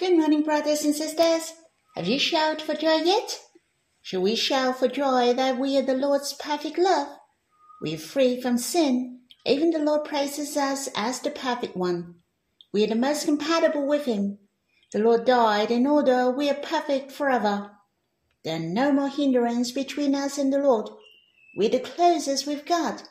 Good 0.00 0.16
morning, 0.16 0.42
brothers 0.42 0.82
and 0.82 0.96
sisters. 0.96 1.52
Have 1.94 2.08
you 2.08 2.18
shouted 2.18 2.62
for 2.62 2.72
joy 2.72 3.02
yet? 3.02 3.38
Shall 4.00 4.22
we 4.22 4.34
shout 4.34 4.78
for 4.78 4.88
joy 4.88 5.34
that 5.34 5.58
we 5.58 5.76
are 5.76 5.82
the 5.82 5.92
Lord's 5.92 6.32
perfect 6.32 6.78
love? 6.78 7.08
We 7.82 7.96
are 7.96 7.98
free 7.98 8.40
from 8.40 8.56
sin. 8.56 9.20
Even 9.44 9.72
the 9.72 9.78
Lord 9.78 10.06
praises 10.06 10.56
us 10.56 10.88
as 10.96 11.20
the 11.20 11.30
perfect 11.30 11.76
one. 11.76 12.14
We 12.72 12.82
are 12.84 12.86
the 12.86 12.94
most 12.94 13.26
compatible 13.26 13.86
with 13.86 14.06
Him. 14.06 14.38
The 14.90 15.00
Lord 15.00 15.26
died 15.26 15.70
in 15.70 15.86
order 15.86 16.30
we 16.30 16.48
are 16.48 16.54
perfect 16.54 17.12
forever. 17.12 17.72
There 18.42 18.56
are 18.56 18.58
no 18.58 18.92
more 18.92 19.10
hindrance 19.10 19.70
between 19.70 20.14
us 20.14 20.38
and 20.38 20.50
the 20.50 20.60
Lord. 20.60 20.88
We 21.58 21.66
are 21.66 21.72
the 21.72 21.78
closest 21.78 22.46
with 22.46 22.64
God. 22.64 23.02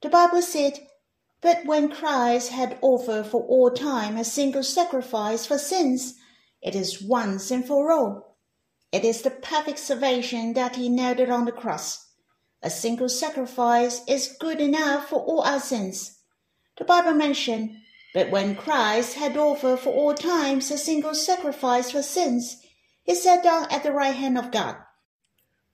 The 0.00 0.08
Bible 0.08 0.40
said, 0.40 0.78
But 1.42 1.66
when 1.66 1.90
Christ 1.90 2.52
had 2.52 2.78
offered 2.80 3.26
for 3.26 3.42
all 3.42 3.70
time 3.70 4.16
a 4.16 4.24
single 4.24 4.62
sacrifice 4.62 5.44
for 5.44 5.58
sins, 5.58 6.14
it 6.62 6.76
is 6.76 7.02
once 7.02 7.50
and 7.50 7.66
for 7.66 7.90
all. 7.90 8.36
It 8.92 9.04
is 9.04 9.22
the 9.22 9.30
perfect 9.30 9.78
salvation 9.78 10.52
that 10.52 10.76
he 10.76 10.88
noted 10.88 11.28
on 11.28 11.44
the 11.44 11.52
cross. 11.52 12.10
A 12.62 12.70
single 12.70 13.08
sacrifice 13.08 14.02
is 14.06 14.36
good 14.38 14.60
enough 14.60 15.08
for 15.08 15.20
all 15.20 15.42
our 15.42 15.58
sins. 15.58 16.20
The 16.78 16.84
Bible 16.84 17.14
mentioned, 17.14 17.76
but 18.14 18.30
when 18.30 18.54
Christ 18.54 19.14
had 19.14 19.36
offered 19.36 19.80
for 19.80 19.92
all 19.92 20.14
times 20.14 20.70
a 20.70 20.78
single 20.78 21.14
sacrifice 21.14 21.90
for 21.90 22.02
sins, 22.02 22.62
he 23.02 23.14
sat 23.14 23.42
down 23.42 23.66
at 23.70 23.82
the 23.82 23.92
right 23.92 24.14
hand 24.14 24.38
of 24.38 24.52
God, 24.52 24.76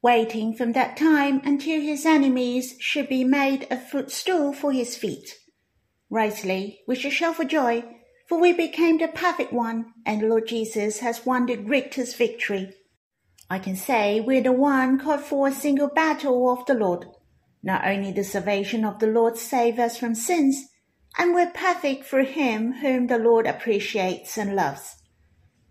waiting 0.01 0.55
from 0.55 0.73
that 0.73 0.97
time 0.97 1.43
until 1.45 1.81
his 1.81 2.07
enemies 2.07 2.77
should 2.79 3.09
be 3.09 3.25
made 3.25 3.67
a 3.71 3.77
footstool 3.77 4.55
for 4.55 4.73
his 4.73 4.97
feet. 4.97 5.35
Rightly, 6.09 6.81
we 6.87 6.97
should 6.97 7.13
shout 7.13 7.37
for 7.37 7.45
joy 7.45 7.98
for 8.29 8.39
we 8.39 8.53
became 8.53 8.99
the 8.99 9.09
perfect 9.09 9.55
one, 9.55 9.87
and 10.05 10.21
the 10.21 10.27
Lord 10.27 10.47
Jesus 10.47 10.99
has 10.99 11.25
won 11.25 11.47
the 11.47 11.57
greatest 11.57 12.17
victory. 12.17 12.75
I 13.49 13.59
can 13.59 13.75
say 13.75 14.21
we're 14.21 14.43
the 14.43 14.53
one 14.53 14.99
called 14.99 15.23
for 15.23 15.49
a 15.49 15.55
single 15.55 15.89
battle 15.89 16.51
of 16.51 16.67
the 16.67 16.75
Lord. 16.75 17.07
Not 17.63 17.87
only 17.87 18.13
the 18.13 18.25
salvation 18.25 18.85
of 18.85 18.99
the 18.99 19.07
Lord 19.07 19.39
save 19.39 19.79
us 19.79 19.97
from 19.97 20.15
sins, 20.15 20.69
and 21.17 21.35
we're 21.35 21.51
perfect 21.51 22.05
for 22.05 22.23
him 22.23 22.75
whom 22.75 23.07
the 23.07 23.19
Lord 23.19 23.47
appreciates 23.47 24.37
and 24.37 24.55
loves. 24.55 24.97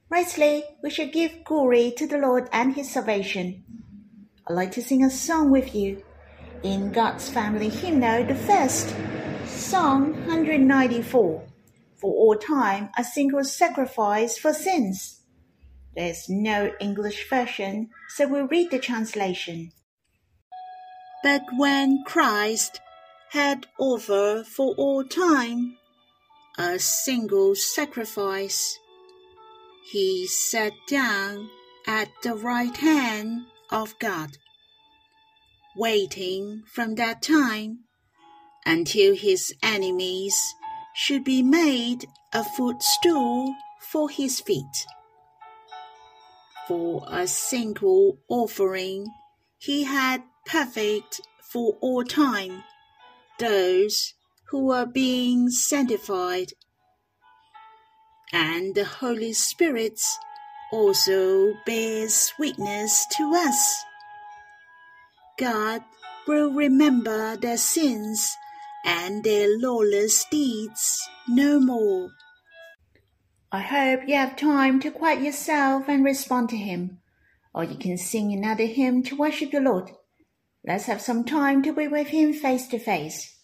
Rightly, 0.09 0.63
we 0.81 0.89
should 0.89 1.13
give 1.13 1.43
glory 1.43 1.93
to 1.95 2.07
the 2.07 2.17
Lord 2.17 2.49
and 2.51 2.73
his 2.73 2.89
salvation. 2.89 3.63
I'd 4.49 4.53
like 4.53 4.71
to 4.71 4.81
sing 4.81 5.03
a 5.03 5.11
song 5.11 5.51
with 5.51 5.75
you. 5.75 6.03
In 6.63 6.91
God's 6.91 7.29
Family 7.29 7.69
Hymnal, 7.69 8.25
the 8.25 8.33
first, 8.33 8.95
Psalm 9.45 10.13
194 10.25 11.47
for 11.97 12.13
all 12.13 12.35
time 12.35 12.89
a 12.97 13.03
single 13.03 13.43
sacrifice 13.43 14.37
for 14.37 14.53
sins. 14.53 15.21
There's 15.95 16.29
no 16.29 16.71
English 16.79 17.27
version, 17.29 17.89
so 18.09 18.27
we'll 18.27 18.47
read 18.47 18.71
the 18.71 18.79
translation. 18.79 19.71
But 21.23 21.43
when 21.57 22.03
Christ 22.05 22.79
had 23.31 23.65
offered 23.79 24.45
for 24.45 24.75
all 24.75 25.03
time 25.03 25.77
a 26.57 26.77
single 26.77 27.55
sacrifice, 27.55 28.77
he 29.91 30.27
sat 30.27 30.73
down 30.87 31.49
at 31.87 32.09
the 32.21 32.35
right 32.35 32.75
hand 32.77 33.45
of 33.71 33.97
God, 33.99 34.37
waiting 35.75 36.63
from 36.67 36.95
that 36.95 37.21
time 37.21 37.79
until 38.65 39.15
his 39.15 39.53
enemies 39.63 40.53
should 40.97 41.23
be 41.23 41.43
made 41.43 42.07
a 42.33 42.43
footstool 42.43 43.53
for 43.79 44.09
his 44.09 44.39
feet. 44.39 44.87
For 46.67 47.05
a 47.07 47.27
single 47.27 48.17
offering, 48.27 49.05
he 49.59 49.83
had 49.83 50.23
perfect 50.47 51.21
for 51.51 51.77
all 51.81 52.03
time 52.03 52.63
those 53.37 54.15
who 54.45 54.65
were 54.65 54.87
being 54.87 55.51
sanctified. 55.51 56.53
And 58.33 58.73
the 58.73 58.85
Holy 58.85 59.33
Spirit 59.33 60.01
also 60.71 61.53
bears 61.67 62.33
witness 62.39 63.05
to 63.17 63.35
us. 63.35 63.83
God 65.37 65.83
will 66.27 66.51
remember 66.51 67.37
their 67.37 67.57
sins 67.57 68.35
and 68.87 69.21
their 69.25 69.49
lawless 69.59 70.23
deeds 70.31 71.09
no 71.27 71.59
more. 71.59 72.09
I 73.51 73.59
hope 73.59 74.07
you 74.07 74.15
have 74.15 74.37
time 74.37 74.79
to 74.79 74.91
quiet 74.91 75.21
yourself 75.21 75.89
and 75.89 76.05
respond 76.05 76.49
to 76.49 76.57
Him, 76.57 76.99
or 77.53 77.65
you 77.65 77.75
can 77.77 77.97
sing 77.97 78.31
another 78.31 78.65
hymn 78.65 79.03
to 79.03 79.17
worship 79.17 79.51
the 79.51 79.59
Lord. 79.59 79.91
Let's 80.65 80.85
have 80.85 81.01
some 81.01 81.25
time 81.25 81.63
to 81.63 81.73
be 81.73 81.89
with 81.89 82.07
Him 82.07 82.31
face 82.31 82.67
to 82.69 82.79
face. 82.79 83.37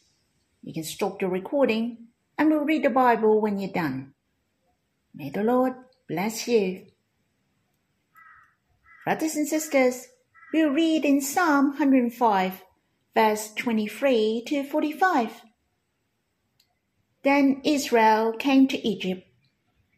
You 0.62 0.74
can 0.74 0.84
stop 0.84 1.20
the 1.20 1.28
recording 1.28 2.08
and 2.38 2.50
we'll 2.50 2.64
read 2.64 2.86
the 2.86 2.90
Bible 2.90 3.42
when 3.42 3.60
you're 3.60 3.72
done. 3.72 4.14
May 5.14 5.30
the 5.30 5.44
Lord 5.44 5.74
bless 6.08 6.48
you. 6.48 6.86
Brothers 9.04 9.36
and 9.36 9.48
sisters, 9.48 10.08
we'll 10.54 10.70
read 10.70 11.04
in 11.04 11.20
Psalm 11.20 11.72
105 11.72 12.62
verse 13.16 13.54
23 13.54 14.44
to 14.48 14.64
45. 14.64 15.42
Then 17.24 17.62
Israel 17.64 18.34
came 18.34 18.68
to 18.68 18.88
Egypt. 18.88 19.28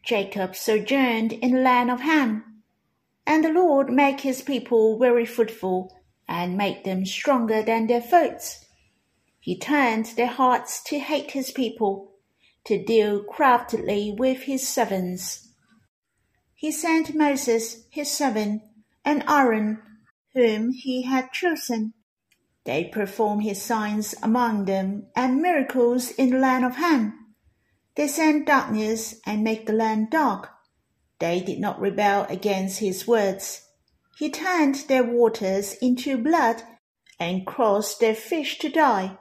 Jacob 0.04 0.56
sojourned 0.56 1.34
in 1.34 1.52
the 1.52 1.62
land 1.62 1.90
of 1.90 2.02
Ham. 2.02 2.62
And 3.26 3.44
the 3.44 3.50
Lord 3.50 3.90
made 3.90 4.22
his 4.22 4.42
people 4.42 5.00
very 5.00 5.26
fruitful 5.26 5.92
and 6.28 6.58
made 6.58 6.84
them 6.84 7.06
stronger 7.06 7.64
than 7.64 7.88
their 7.88 8.02
foes. 8.02 8.66
He 9.40 9.58
turned 9.58 10.08
their 10.18 10.28
hearts 10.28 10.84
to 10.86 11.00
hate 11.00 11.32
his 11.32 11.52
people, 11.52 12.14
to 12.66 12.84
deal 12.84 13.24
craftily 13.24 14.16
with 14.18 14.44
his 14.44 14.68
servants. 14.68 15.50
He 16.56 16.72
sent 16.72 17.16
Moses, 17.16 17.86
his 17.90 18.10
servant, 18.10 18.64
and 19.04 19.24
Aaron, 19.28 19.82
whom 20.34 20.72
he 20.72 21.04
had 21.04 21.32
chosen, 21.32 21.94
they 22.66 22.86
performed 22.86 23.44
his 23.44 23.62
signs 23.62 24.16
among 24.24 24.66
them 24.66 25.08
and 25.16 25.42
miracles 25.42 26.12
in 26.12 26.32
the 26.32 26.40
land 26.40 26.66
of 26.66 26.76
Ham. 26.76 27.36
They 27.96 28.08
sent 28.08 28.48
darkness 28.48 29.16
and 29.26 29.44
made 29.44 29.68
the 29.68 29.74
land 29.74 30.10
dark. 30.10 30.50
They 31.20 31.40
did 31.40 31.60
not 31.60 31.80
rebel 31.80 32.26
against 32.28 32.80
his 32.80 33.08
words. 33.08 33.62
He 34.18 34.30
turned 34.30 34.76
their 34.88 35.04
waters 35.04 35.74
into 35.82 36.18
blood 36.18 36.64
and 37.20 37.46
caused 37.46 38.00
their 38.00 38.16
fish 38.16 38.58
to 38.60 38.70
die. 38.70 39.18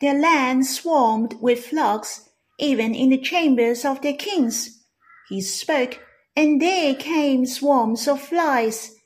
Their 0.00 0.18
land 0.18 0.66
swarmed 0.66 1.36
with 1.40 1.66
flocks, 1.66 2.28
even 2.58 2.94
in 2.94 3.10
the 3.10 3.18
chambers 3.18 3.84
of 3.84 4.02
their 4.02 4.14
kings. 4.14 4.84
He 5.28 5.40
spoke, 5.40 6.00
and 6.36 6.60
there 6.60 6.94
came 6.94 7.46
swarms 7.46 8.06
of 8.08 8.20
flies 8.20 8.96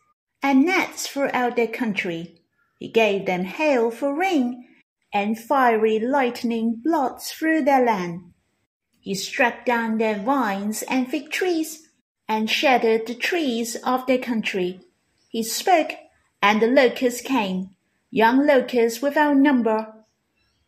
and 0.43 0.65
gnats 0.65 1.07
throughout 1.07 1.57
their 1.57 1.69
country. 1.69 2.38
He 2.79 2.89
gave 2.89 3.27
them 3.27 3.45
hail 3.45 3.91
for 3.91 4.15
rain, 4.15 4.67
and 5.13 5.39
fiery 5.39 5.99
lightning 5.99 6.81
blots 6.85 7.33
through 7.33 7.63
their 7.63 7.85
land. 7.85 8.33
He 9.01 9.15
struck 9.15 9.65
down 9.65 9.99
their 9.99 10.19
vines 10.19 10.83
and 10.83 11.09
fig 11.09 11.31
trees, 11.31 11.89
and 12.29 12.49
shattered 12.49 13.07
the 13.07 13.15
trees 13.15 13.77
of 13.77 14.07
their 14.07 14.19
country. 14.19 14.81
He 15.29 15.43
spoke, 15.43 15.93
and 16.43 16.61
the 16.61 16.67
locusts 16.69 17.21
came, 17.21 17.71
young 18.11 18.47
locusts 18.47 19.03
without 19.03 19.37
number, 19.37 19.95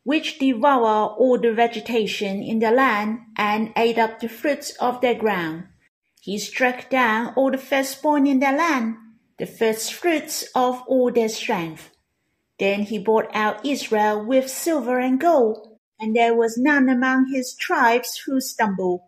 which 0.03 0.39
devour 0.39 1.15
all 1.15 1.39
the 1.39 1.53
vegetation 1.53 2.43
in 2.43 2.59
the 2.59 2.71
land 2.71 3.21
and 3.37 3.73
ate 3.77 3.99
up 3.99 4.19
the 4.19 4.29
fruits 4.29 4.71
of 4.81 5.01
their 5.01 5.15
ground. 5.15 5.65
He 6.21 6.39
struck 6.39 6.91
down 6.91 7.35
all 7.37 7.51
the 7.51 7.59
firstborn 7.59 8.27
in 8.27 8.41
their 8.41 8.57
land, 8.57 8.97
the 9.39 9.47
first 9.47 9.93
fruits 9.93 10.45
of 10.55 10.83
all 10.87 11.13
their 11.13 11.29
strength. 11.29 11.90
Then 12.61 12.83
he 12.83 12.99
brought 12.99 13.31
out 13.33 13.65
Israel 13.65 14.23
with 14.23 14.51
silver 14.51 14.99
and 14.99 15.19
gold, 15.19 15.79
and 15.99 16.15
there 16.15 16.35
was 16.35 16.59
none 16.59 16.91
among 16.91 17.33
his 17.33 17.55
tribes 17.55 18.19
who 18.27 18.39
stumbled. 18.39 19.01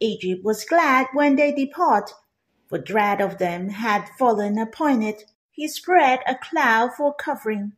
Egypt 0.00 0.42
was 0.42 0.64
glad 0.64 1.08
when 1.12 1.36
they 1.36 1.52
depart, 1.52 2.10
for 2.68 2.78
dread 2.78 3.20
of 3.20 3.36
them 3.36 3.68
had 3.68 4.08
fallen 4.18 4.56
upon 4.56 5.02
it. 5.02 5.24
He 5.50 5.68
spread 5.68 6.20
a 6.26 6.34
cloud 6.34 6.94
for 6.96 7.12
covering, 7.12 7.72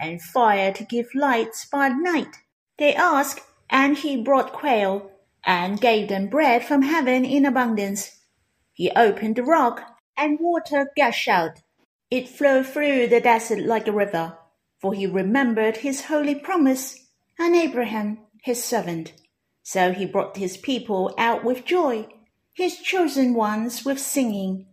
and 0.00 0.20
fire 0.20 0.72
to 0.72 0.82
give 0.82 1.14
light 1.14 1.54
by 1.70 1.90
night. 1.90 2.34
They 2.76 2.92
asked, 2.96 3.46
and 3.70 3.98
he 3.98 4.20
brought 4.20 4.52
quail, 4.52 5.12
and 5.44 5.80
gave 5.80 6.08
them 6.08 6.26
bread 6.26 6.64
from 6.64 6.82
heaven 6.82 7.24
in 7.24 7.46
abundance. 7.46 8.18
He 8.72 8.90
opened 8.96 9.36
the 9.36 9.44
rock, 9.44 9.96
and 10.16 10.40
water 10.40 10.90
gushed 10.96 11.28
out. 11.28 11.62
It 12.10 12.28
flowed 12.28 12.66
through 12.66 13.06
the 13.06 13.20
desert 13.20 13.60
like 13.60 13.86
a 13.86 13.92
river 13.92 14.36
for 14.80 14.94
he 14.94 15.06
remembered 15.06 15.78
his 15.78 16.06
holy 16.06 16.34
promise 16.34 17.06
and 17.38 17.54
Abraham 17.54 18.18
his 18.42 18.64
servant. 18.64 19.12
So 19.62 19.92
he 19.92 20.06
brought 20.06 20.36
his 20.36 20.56
people 20.56 21.14
out 21.18 21.44
with 21.44 21.64
joy. 21.64 22.08
his 22.60 22.78
chosen 22.78 23.34
ones 23.34 23.84
with 23.84 23.98
singing, 23.98 24.66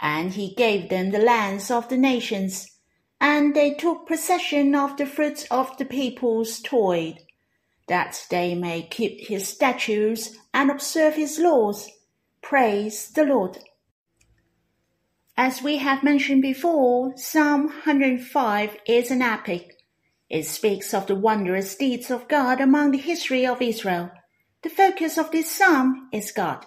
and 0.00 0.32
he 0.32 0.54
gave 0.54 0.88
them 0.88 1.10
the 1.10 1.18
lands 1.18 1.70
of 1.70 1.88
the 1.88 1.96
nations, 1.96 2.66
and 3.20 3.54
they 3.54 3.74
took 3.74 4.06
possession 4.06 4.74
of 4.74 4.96
the 4.96 5.06
fruits 5.06 5.46
of 5.50 5.76
the 5.78 5.84
people's 5.84 6.60
toil, 6.60 7.14
that 7.86 8.26
they 8.30 8.54
may 8.54 8.82
keep 8.82 9.28
his 9.28 9.48
statutes 9.48 10.36
and 10.52 10.70
observe 10.70 11.14
his 11.14 11.38
laws. 11.38 11.88
Praise 12.42 13.10
the 13.10 13.24
Lord. 13.24 13.58
As 15.40 15.62
we 15.62 15.76
have 15.76 16.02
mentioned 16.02 16.42
before, 16.42 17.16
Psalm 17.16 17.66
105 17.66 18.76
is 18.88 19.12
an 19.12 19.22
epic. 19.22 19.78
It 20.28 20.46
speaks 20.46 20.92
of 20.92 21.06
the 21.06 21.14
wondrous 21.14 21.76
deeds 21.76 22.10
of 22.10 22.26
God 22.26 22.60
among 22.60 22.90
the 22.90 22.98
history 22.98 23.46
of 23.46 23.62
Israel. 23.62 24.10
The 24.64 24.68
focus 24.68 25.16
of 25.16 25.30
this 25.30 25.48
psalm 25.48 26.08
is 26.12 26.32
God. 26.32 26.66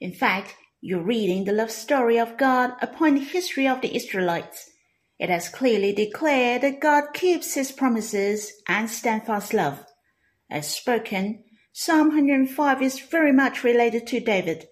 In 0.00 0.14
fact, 0.14 0.54
you're 0.80 1.02
reading 1.02 1.44
the 1.44 1.52
love 1.52 1.70
story 1.70 2.18
of 2.18 2.38
God 2.38 2.72
upon 2.80 3.16
the 3.16 3.20
history 3.20 3.68
of 3.68 3.82
the 3.82 3.94
Israelites. 3.94 4.70
It 5.18 5.28
has 5.28 5.50
clearly 5.50 5.92
declared 5.92 6.62
that 6.62 6.80
God 6.80 7.12
keeps 7.12 7.52
his 7.52 7.70
promises 7.70 8.50
and 8.66 8.88
steadfast 8.88 9.52
love. 9.52 9.84
As 10.50 10.74
spoken, 10.74 11.44
Psalm 11.74 12.08
105 12.08 12.80
is 12.80 12.98
very 12.98 13.32
much 13.32 13.62
related 13.62 14.06
to 14.06 14.20
David. 14.20 14.68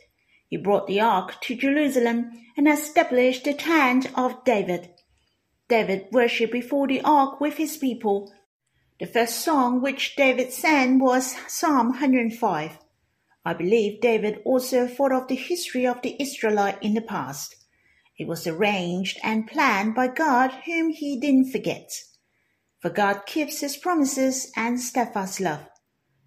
He 0.55 0.59
brought 0.59 0.87
the 0.87 1.01
ark 1.01 1.41
to 1.41 1.57
Jerusalem 1.57 2.31
and 2.57 2.69
established 2.69 3.43
the 3.43 3.55
tent 3.55 4.07
of 4.17 4.45
David. 4.45 4.89
David 5.69 6.07
worshipped 6.13 6.53
before 6.53 6.87
the 6.87 7.01
ark 7.01 7.41
with 7.41 7.57
his 7.57 7.77
people. 7.77 8.33
The 9.01 9.07
first 9.07 9.41
song 9.41 9.83
which 9.83 10.15
David 10.15 10.53
sang 10.53 11.01
was 11.01 11.35
Psalm 11.49 11.89
105. 11.89 12.79
I 13.45 13.53
believe 13.53 14.01
David 14.01 14.43
also 14.45 14.87
thought 14.87 15.11
of 15.11 15.27
the 15.27 15.35
history 15.35 15.89
of 15.89 16.01
the 16.03 16.15
Israelite 16.23 16.81
in 16.81 16.95
the 16.95 17.03
past. 17.03 17.57
It 18.17 18.29
was 18.29 18.47
arranged 18.47 19.19
and 19.25 19.49
planned 19.49 19.97
by 19.97 20.07
God 20.07 20.53
whom 20.67 20.91
he 20.91 21.19
didn't 21.19 21.51
forget. 21.51 21.91
For 22.79 22.91
God 22.91 23.27
keeps 23.27 23.59
his 23.59 23.77
promises 23.77 24.53
and 24.55 24.79
steadfast 24.79 25.41
love. 25.41 25.67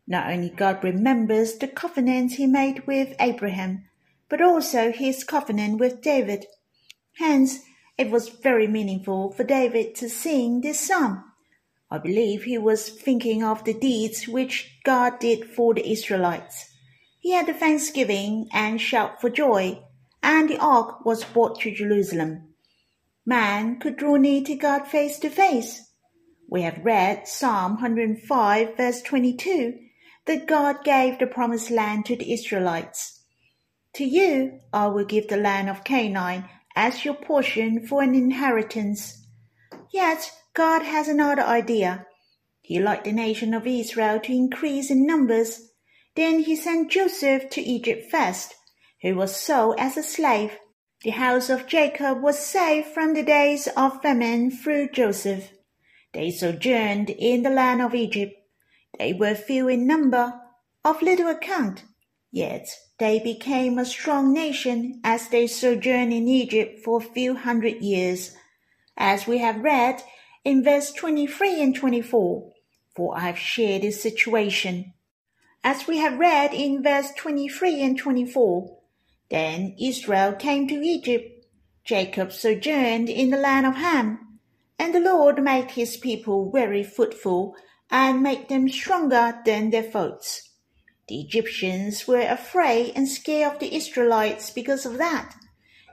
Not 0.06 0.30
only 0.30 0.50
God 0.50 0.84
remembers 0.84 1.56
the 1.58 1.70
covenant 1.70 2.34
he 2.34 2.46
made 2.46 2.86
with 2.86 3.16
Abraham, 3.22 3.87
but 4.30 4.42
also 4.42 4.92
his 4.92 5.24
covenant 5.24 5.80
with 5.80 6.02
David. 6.02 6.46
Hence, 7.18 7.60
it 7.98 8.12
was 8.12 8.30
very 8.30 8.68
meaningful 8.68 9.32
for 9.32 9.44
David 9.44 9.96
to 9.96 10.10
sing 10.10 10.62
this 10.62 10.80
psalm. 10.80 11.24
I 11.90 11.98
believe 11.98 12.44
he 12.44 12.58
was 12.58 12.90
thinking 12.90 13.44
of 13.44 13.64
the 13.64 13.74
deeds 13.74 14.28
which 14.28 14.80
God 14.84 15.20
did 15.20 15.50
for 15.50 15.74
the 15.74 15.90
Israelites. 15.90 16.70
He 17.20 17.32
had 17.32 17.50
a 17.50 17.54
thanksgiving 17.54 18.50
and 18.54 18.80
shout 18.80 19.20
for 19.22 19.30
joy, 19.30 19.82
and 20.22 20.50
the 20.50 20.60
ark 20.60 21.06
was 21.06 21.24
brought 21.24 21.60
to 21.62 21.74
Jerusalem. 21.74 22.54
Man 23.26 23.80
could 23.80 23.98
draw 23.98 24.16
near 24.16 24.44
to 24.44 24.56
God 24.56 24.88
face 24.88 25.18
to 25.20 25.30
face. 25.30 25.92
We 26.50 26.62
have 26.62 26.84
read 26.84 27.28
Psalm 27.28 27.74
105 27.74 28.78
verse 28.78 29.02
22 29.02 29.78
that 30.26 30.46
God 30.46 30.84
gave 30.84 31.20
the 31.20 31.28
promised 31.28 31.72
land 31.72 32.06
to 32.06 32.16
the 32.16 32.32
Israelites. 32.32 33.17
To 33.98 34.06
you 34.06 34.60
I 34.72 34.86
will 34.90 35.06
give 35.06 35.28
the 35.28 35.38
land 35.38 35.72
of 35.72 35.84
Canaan 35.84 36.48
as 36.76 37.04
your 37.04 37.16
portion 37.16 37.88
for 37.88 38.04
an 38.04 38.14
inheritance. 38.14 39.26
Yet 39.92 40.32
God 40.54 40.84
has 40.84 41.08
another 41.08 41.42
idea. 41.42 42.06
He 42.62 42.78
liked 42.78 43.06
the 43.06 43.12
nation 43.12 43.56
of 43.56 43.66
Israel 43.66 44.20
to 44.20 44.32
increase 44.32 44.92
in 44.92 45.08
numbers. 45.08 45.72
Then 46.16 46.42
he 46.42 46.56
sent 46.56 46.92
Joseph 46.92 47.50
to 47.50 47.62
Egypt 47.62 48.12
first, 48.12 48.54
who 49.02 49.16
was 49.16 49.36
sold 49.36 49.80
as 49.80 49.98
a 49.98 50.04
slave. 50.04 50.60
The 51.02 51.10
house 51.10 51.50
of 51.50 51.66
Jacob 51.66 52.22
was 52.22 52.38
saved 52.38 52.90
from 52.90 53.16
the 53.16 53.24
days 53.24 53.68
of 53.76 54.04
famine 54.04 54.52
through 54.52 54.90
Joseph. 54.92 55.50
They 56.14 56.30
sojourned 56.30 57.10
in 57.10 57.42
the 57.42 57.50
land 57.50 57.82
of 57.82 57.96
Egypt. 57.96 58.36
They 59.00 59.14
were 59.14 59.34
few 59.34 59.68
in 59.68 59.88
number, 59.88 60.40
of 60.86 61.02
little 61.02 61.30
account, 61.30 61.84
yet 62.32 62.68
they 63.00 63.20
became 63.20 63.78
a 63.78 63.86
strong 63.86 64.34
nation 64.34 65.00
as 65.04 65.30
they 65.30 65.46
sojourned 65.48 66.12
in 66.12 66.28
Egypt 66.28 66.80
for 66.84 67.00
a 67.00 67.14
few 67.14 67.36
hundred 67.36 67.82
years, 67.82 68.36
as 68.98 69.28
we 69.28 69.38
have 69.38 69.64
read 69.64 70.02
in 70.44 70.64
verse 70.64 70.92
23 70.92 71.62
and 71.62 71.76
24. 71.76 72.52
For 72.96 73.16
I 73.16 73.22
have 73.22 73.38
shared 73.38 73.84
this 73.84 74.02
situation. 74.02 74.94
As 75.64 75.86
we 75.86 75.98
have 75.98 76.18
read 76.18 76.54
in 76.54 76.82
verse 76.82 77.12
23 77.18 77.84
and 77.84 77.98
24, 77.98 78.78
then 79.30 79.76
Israel 79.80 80.34
came 80.34 80.68
to 80.68 80.82
Egypt. 80.82 81.46
Jacob 81.84 82.32
sojourned 82.32 83.10
in 83.10 83.30
the 83.30 83.38
land 83.38 83.66
of 83.66 83.76
Ham, 83.76 84.40
and 84.80 84.94
the 84.94 85.00
Lord 85.00 85.44
made 85.44 85.72
his 85.72 85.98
people 85.98 86.52
very 86.52 86.84
fruitful 86.84 87.56
and 87.92 88.24
made 88.24 88.50
them 88.50 88.68
stronger 88.68 89.40
than 89.46 89.70
their 89.70 89.84
foes. 89.84 90.47
The 91.08 91.22
Egyptians 91.22 92.08
were 92.08 92.22
afraid 92.22 92.94
and 92.96 93.08
scared 93.08 93.54
of 93.54 93.60
the 93.60 93.76
Israelites 93.76 94.50
because 94.52 94.86
of 94.86 94.98
that. 94.98 95.36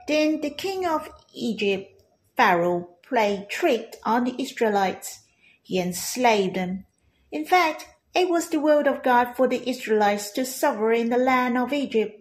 Then 0.07 0.41
the 0.41 0.49
king 0.49 0.85
of 0.85 1.09
Egypt, 1.33 2.03
Pharaoh, 2.35 2.89
played 3.07 3.49
trick 3.49 3.95
on 4.03 4.25
the 4.25 4.35
Israelites. 4.41 5.21
He 5.63 5.79
enslaved 5.79 6.55
them. 6.55 6.85
In 7.31 7.45
fact, 7.45 7.87
it 8.13 8.29
was 8.29 8.49
the 8.49 8.59
will 8.59 8.87
of 8.87 9.03
God 9.03 9.35
for 9.35 9.47
the 9.47 9.67
Israelites 9.69 10.31
to 10.31 10.45
suffer 10.45 10.91
in 10.91 11.09
the 11.09 11.17
land 11.17 11.57
of 11.57 11.73
Egypt, 11.73 12.19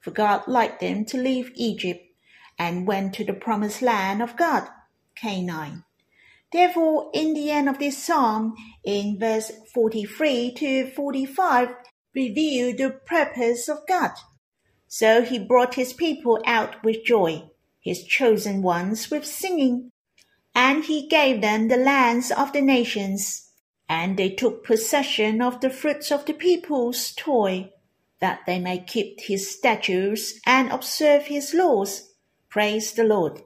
for 0.00 0.10
God 0.10 0.48
liked 0.48 0.80
them 0.80 1.04
to 1.06 1.18
leave 1.18 1.52
Egypt 1.54 2.04
and 2.58 2.86
went 2.86 3.14
to 3.14 3.24
the 3.24 3.32
promised 3.32 3.80
land 3.80 4.22
of 4.22 4.36
God, 4.36 4.68
Canaan. 5.14 5.84
Therefore, 6.52 7.10
in 7.14 7.32
the 7.32 7.50
end 7.50 7.68
of 7.68 7.78
this 7.78 8.02
psalm, 8.02 8.54
in 8.84 9.18
verse 9.18 9.52
43 9.72 10.52
to 10.54 10.90
45, 10.90 11.68
reveal 12.14 12.76
the 12.76 12.90
purpose 12.90 13.68
of 13.68 13.86
God. 13.86 14.12
So 14.88 15.22
he 15.22 15.38
brought 15.38 15.74
his 15.74 15.92
people 15.92 16.42
out 16.44 16.82
with 16.82 17.04
joy, 17.04 17.50
his 17.80 18.02
chosen 18.04 18.62
ones 18.62 19.10
with 19.10 19.24
singing. 19.24 19.92
And 20.54 20.84
he 20.84 21.06
gave 21.06 21.40
them 21.40 21.68
the 21.68 21.76
lands 21.76 22.32
of 22.32 22.52
the 22.52 22.60
nations, 22.60 23.50
and 23.88 24.16
they 24.16 24.30
took 24.30 24.64
possession 24.64 25.40
of 25.40 25.60
the 25.60 25.70
fruits 25.70 26.10
of 26.10 26.24
the 26.26 26.34
people's 26.34 27.12
toil, 27.12 27.68
that 28.18 28.40
they 28.46 28.58
may 28.58 28.80
keep 28.80 29.20
his 29.20 29.50
statutes 29.56 30.40
and 30.44 30.72
observe 30.72 31.26
his 31.26 31.54
laws. 31.54 32.12
Praise 32.48 32.92
the 32.92 33.04
Lord. 33.04 33.42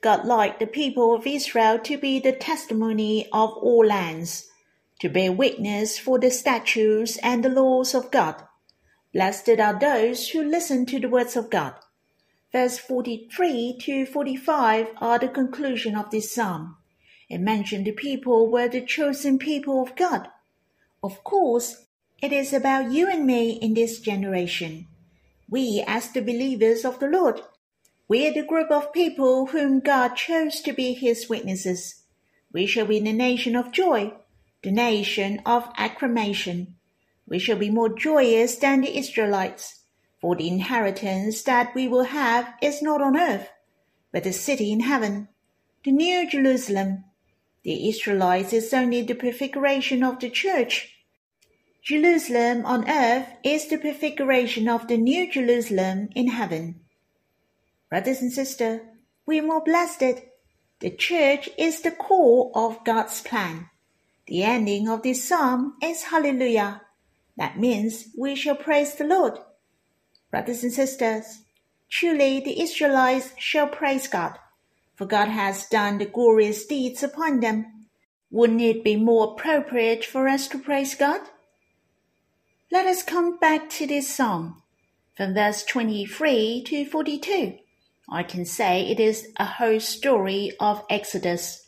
God 0.00 0.26
liked 0.26 0.58
the 0.58 0.66
people 0.66 1.14
of 1.14 1.26
Israel 1.26 1.78
to 1.80 1.96
be 1.96 2.18
the 2.18 2.32
testimony 2.32 3.26
of 3.32 3.50
all 3.50 3.86
lands 3.86 4.48
to 5.00 5.08
bear 5.08 5.32
witness 5.32 5.98
for 5.98 6.18
the 6.18 6.30
statutes 6.30 7.16
and 7.18 7.42
the 7.42 7.48
laws 7.48 7.94
of 7.94 8.10
God. 8.10 8.42
Blessed 9.12 9.58
are 9.58 9.78
those 9.78 10.28
who 10.28 10.44
listen 10.44 10.86
to 10.86 11.00
the 11.00 11.08
words 11.08 11.36
of 11.36 11.50
God. 11.50 11.74
Verse 12.52 12.78
43 12.78 13.78
to 13.80 14.06
45 14.06 14.88
are 14.98 15.18
the 15.18 15.28
conclusion 15.28 15.96
of 15.96 16.10
this 16.10 16.32
psalm. 16.32 16.76
It 17.28 17.40
mentioned 17.40 17.86
the 17.86 17.92
people 17.92 18.50
were 18.50 18.68
the 18.68 18.84
chosen 18.84 19.38
people 19.38 19.82
of 19.82 19.96
God. 19.96 20.28
Of 21.02 21.24
course, 21.24 21.86
it 22.20 22.32
is 22.32 22.52
about 22.52 22.92
you 22.92 23.08
and 23.08 23.24
me 23.24 23.52
in 23.52 23.74
this 23.74 24.00
generation. 24.00 24.86
We, 25.48 25.82
as 25.86 26.12
the 26.12 26.20
believers 26.20 26.84
of 26.84 26.98
the 26.98 27.08
Lord, 27.08 27.40
we 28.06 28.28
are 28.28 28.34
the 28.34 28.44
group 28.44 28.70
of 28.70 28.92
people 28.92 29.46
whom 29.46 29.80
God 29.80 30.14
chose 30.16 30.60
to 30.60 30.72
be 30.72 30.92
his 30.92 31.28
witnesses. 31.28 32.02
We 32.52 32.66
shall 32.66 32.86
be 32.86 33.00
the 33.00 33.12
nation 33.12 33.56
of 33.56 33.72
joy 33.72 34.12
the 34.62 34.70
nation 34.70 35.40
of 35.46 35.68
acclamation. 35.76 36.74
We 37.26 37.38
shall 37.38 37.56
be 37.56 37.70
more 37.70 37.88
joyous 37.88 38.56
than 38.56 38.82
the 38.82 38.98
Israelites, 38.98 39.84
for 40.20 40.36
the 40.36 40.48
inheritance 40.48 41.42
that 41.44 41.74
we 41.74 41.88
will 41.88 42.04
have 42.04 42.52
is 42.60 42.82
not 42.82 43.00
on 43.00 43.18
earth, 43.18 43.48
but 44.12 44.26
a 44.26 44.32
city 44.32 44.70
in 44.70 44.80
heaven, 44.80 45.28
the 45.84 45.92
New 45.92 46.28
Jerusalem. 46.28 47.04
The 47.62 47.88
Israelites 47.88 48.52
is 48.52 48.72
only 48.74 49.02
the 49.02 49.14
prefiguration 49.14 50.02
of 50.02 50.18
the 50.18 50.30
church. 50.30 50.94
Jerusalem 51.82 52.66
on 52.66 52.88
earth 52.88 53.28
is 53.42 53.68
the 53.68 53.78
prefiguration 53.78 54.68
of 54.68 54.88
the 54.88 54.98
New 54.98 55.30
Jerusalem 55.32 56.10
in 56.14 56.28
heaven. 56.28 56.80
Brothers 57.88 58.20
and 58.20 58.32
sisters, 58.32 58.80
we 59.24 59.38
are 59.40 59.46
more 59.46 59.62
blessed. 59.62 60.22
The 60.80 60.90
church 60.90 61.48
is 61.56 61.80
the 61.80 61.90
core 61.90 62.50
of 62.54 62.84
God's 62.84 63.22
plan. 63.22 63.70
The 64.30 64.44
ending 64.44 64.88
of 64.88 65.02
this 65.02 65.26
psalm 65.26 65.74
is 65.82 66.04
Hallelujah. 66.04 66.82
That 67.36 67.58
means 67.58 68.10
we 68.16 68.36
shall 68.36 68.54
praise 68.54 68.94
the 68.94 69.02
Lord. 69.02 69.40
Brothers 70.30 70.62
and 70.62 70.72
sisters, 70.72 71.40
truly 71.88 72.38
the 72.38 72.62
Israelites 72.62 73.32
shall 73.38 73.66
praise 73.66 74.06
God, 74.06 74.38
for 74.94 75.04
God 75.04 75.26
has 75.26 75.66
done 75.66 75.98
the 75.98 76.04
glorious 76.06 76.64
deeds 76.64 77.02
upon 77.02 77.40
them. 77.40 77.88
Wouldn't 78.30 78.60
it 78.60 78.84
be 78.84 78.94
more 78.94 79.32
appropriate 79.32 80.04
for 80.04 80.28
us 80.28 80.46
to 80.50 80.60
praise 80.60 80.94
God? 80.94 81.22
Let 82.70 82.86
us 82.86 83.02
come 83.02 83.36
back 83.36 83.68
to 83.70 83.86
this 83.88 84.14
psalm. 84.14 84.62
from 85.16 85.34
verse 85.34 85.64
23 85.64 86.62
to 86.68 86.84
42. 86.84 87.58
I 88.08 88.22
can 88.22 88.44
say 88.44 88.82
it 88.88 89.00
is 89.00 89.26
a 89.38 89.44
whole 89.44 89.80
story 89.80 90.52
of 90.60 90.84
Exodus. 90.88 91.66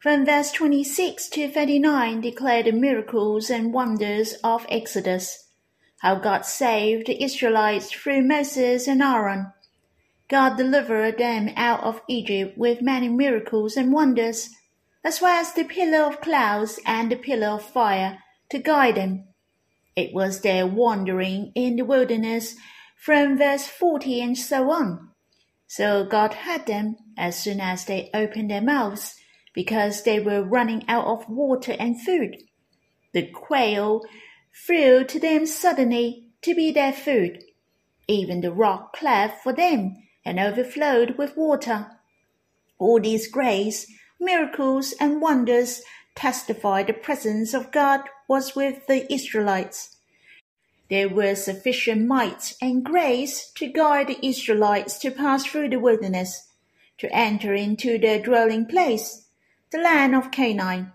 From 0.00 0.24
verse 0.24 0.52
26 0.52 1.28
to 1.30 1.50
39 1.50 2.20
declare 2.20 2.62
the 2.62 2.70
miracles 2.70 3.50
and 3.50 3.72
wonders 3.72 4.34
of 4.44 4.64
Exodus, 4.68 5.48
how 5.98 6.14
God 6.14 6.46
saved 6.46 7.08
the 7.08 7.20
Israelites 7.20 7.90
through 7.90 8.22
Moses 8.22 8.86
and 8.86 9.02
Aaron. 9.02 9.52
God 10.28 10.56
delivered 10.56 11.18
them 11.18 11.50
out 11.56 11.82
of 11.82 12.00
Egypt 12.08 12.56
with 12.56 12.80
many 12.80 13.08
miracles 13.08 13.76
and 13.76 13.92
wonders, 13.92 14.50
as 15.02 15.20
well 15.20 15.40
as 15.40 15.52
the 15.52 15.64
pillar 15.64 16.04
of 16.04 16.20
clouds 16.20 16.78
and 16.86 17.10
the 17.10 17.16
pillar 17.16 17.48
of 17.48 17.64
fire 17.64 18.20
to 18.50 18.60
guide 18.60 18.94
them. 18.94 19.24
It 19.96 20.14
was 20.14 20.42
their 20.42 20.64
wandering 20.64 21.50
in 21.56 21.74
the 21.74 21.84
wilderness 21.84 22.54
from 22.96 23.36
verse 23.36 23.66
40 23.66 24.20
and 24.20 24.38
so 24.38 24.70
on. 24.70 25.10
So 25.66 26.04
God 26.04 26.34
heard 26.34 26.66
them 26.66 26.98
as 27.16 27.42
soon 27.42 27.60
as 27.60 27.84
they 27.86 28.10
opened 28.14 28.52
their 28.52 28.62
mouths, 28.62 29.16
because 29.54 30.02
they 30.02 30.20
were 30.20 30.42
running 30.42 30.84
out 30.88 31.06
of 31.06 31.28
water 31.28 31.74
and 31.78 32.00
food. 32.00 32.36
The 33.12 33.26
quail 33.26 34.02
flew 34.52 35.04
to 35.04 35.18
them 35.18 35.46
suddenly 35.46 36.26
to 36.42 36.54
be 36.54 36.70
their 36.70 36.92
food. 36.92 37.42
Even 38.06 38.40
the 38.40 38.52
rock 38.52 38.94
cleft 38.96 39.42
for 39.42 39.52
them 39.52 39.96
and 40.24 40.38
overflowed 40.38 41.16
with 41.16 41.36
water. 41.36 41.90
All 42.78 43.00
these 43.00 43.30
grace, 43.30 43.86
miracles, 44.20 44.94
and 45.00 45.20
wonders 45.20 45.82
testify 46.14 46.82
the 46.82 46.92
presence 46.92 47.54
of 47.54 47.72
God 47.72 48.02
was 48.28 48.54
with 48.54 48.86
the 48.86 49.10
Israelites. 49.12 49.96
There 50.90 51.08
was 51.08 51.44
sufficient 51.44 52.06
might 52.06 52.54
and 52.62 52.84
grace 52.84 53.50
to 53.52 53.68
guide 53.68 54.08
the 54.08 54.26
Israelites 54.26 54.98
to 55.00 55.10
pass 55.10 55.44
through 55.44 55.68
the 55.68 55.78
wilderness, 55.78 56.48
to 56.98 57.14
enter 57.14 57.54
into 57.54 57.98
their 57.98 58.20
dwelling 58.20 58.66
place, 58.66 59.27
the 59.70 59.78
land 59.78 60.14
of 60.14 60.30
Canaan. 60.30 60.92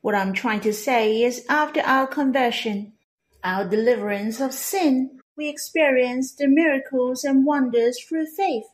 What 0.00 0.14
I'm 0.14 0.32
trying 0.32 0.60
to 0.60 0.72
say 0.72 1.22
is 1.22 1.44
after 1.48 1.80
our 1.80 2.06
conversion, 2.06 2.92
our 3.42 3.64
deliverance 3.64 4.40
of 4.40 4.52
sin, 4.52 5.20
we 5.36 5.48
experience 5.48 6.32
the 6.32 6.48
miracles 6.48 7.24
and 7.24 7.44
wonders 7.44 7.98
through 8.02 8.26
faith. 8.26 8.64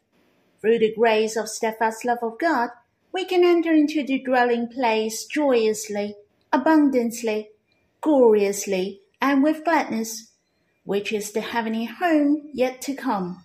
Through 0.61 0.79
the 0.79 0.95
grace 0.95 1.37
of 1.37 1.49
steadfast 1.49 2.05
love 2.05 2.19
of 2.23 2.39
God, 2.39 2.71
we 3.13 3.25
can 3.25 3.45
enter 3.45 3.73
into 3.73 4.05
the 4.05 4.19
dwelling 4.19 4.69
place 4.69 5.25
joyously, 5.27 6.17
abundantly, 6.53 7.51
gloriously, 8.01 9.01
and 9.21 9.43
with 9.43 9.65
gladness 9.65 10.31
which 10.85 11.13
is 11.13 11.33
the 11.33 11.41
heavenly 11.41 11.87
home 11.87 12.51
yet 12.53 12.81
to 12.83 12.95
come. 12.95 13.45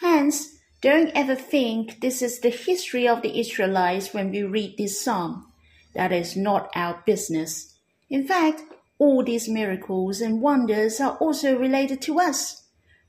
Hence, 0.00 0.58
don't 0.82 1.12
ever 1.14 1.36
think 1.36 2.00
this 2.00 2.22
is 2.22 2.40
the 2.40 2.50
history 2.50 3.06
of 3.06 3.22
the 3.22 3.38
Israelites 3.38 4.12
when 4.12 4.32
we 4.32 4.42
read 4.42 4.76
this 4.76 5.00
psalm. 5.00 5.46
That 5.94 6.10
is 6.10 6.36
not 6.36 6.70
our 6.74 7.02
business. 7.06 7.76
In 8.10 8.26
fact, 8.26 8.62
all 8.98 9.22
these 9.22 9.48
miracles 9.48 10.20
and 10.20 10.42
wonders 10.42 11.00
are 11.00 11.16
also 11.18 11.56
related 11.56 12.02
to 12.02 12.18
us. 12.18 12.64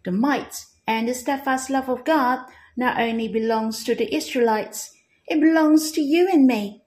The 0.06 0.12
might 0.12 0.66
and 0.86 1.08
the 1.08 1.16
steadfast 1.16 1.72
love 1.72 1.90
of 1.90 2.06
God 2.06 2.46
not 2.78 3.00
only 3.00 3.28
belongs 3.28 3.84
to 3.86 3.96
the 3.96 4.14
Israelites, 4.14 4.92
it 5.28 5.40
belongs 5.40 5.92
to 5.94 6.02
you 6.02 6.30
and 6.32 6.46
me. 6.46 6.84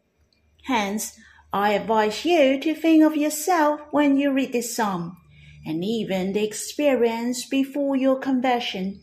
Hence, 0.67 1.19
I 1.53 1.73
advise 1.73 2.25
you 2.25 2.61
to 2.61 2.75
think 2.75 3.03
of 3.03 3.17
yourself 3.17 3.81
when 3.91 4.19
you 4.19 4.33
read 4.33 4.53
this 4.53 4.77
psalm 4.77 5.17
and 5.65 5.85
even 5.85 6.33
the 6.33 6.45
experience 6.45 7.45
before 7.45 7.97
your 7.97 8.21
conversion. 8.21 9.03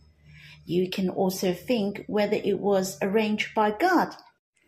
You 0.66 0.90
can 0.90 1.10
also 1.10 1.54
think 1.54 2.06
whether 2.08 2.36
it 2.36 2.60
was 2.60 2.98
arranged 3.02 3.54
by 3.54 3.72
God. 3.72 4.16